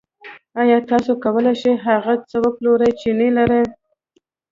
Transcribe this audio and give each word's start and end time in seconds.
آیا 0.61 0.77
تاسو 0.89 1.11
کولی 1.23 1.53
شئ 1.61 1.73
هغه 1.85 2.13
څه 2.29 2.35
وپلورئ 2.45 2.91
چې 2.99 3.09
نلرئ 3.19 3.63